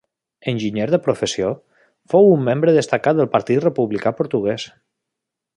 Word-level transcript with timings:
Enginyer 0.51 0.87
de 0.93 0.99
professió, 1.07 1.51
fou 2.15 2.31
un 2.37 2.43
membre 2.49 2.75
destacat 2.81 3.21
del 3.23 3.31
Partit 3.37 3.63
Republicà 3.69 4.19
Portuguès. 4.23 4.71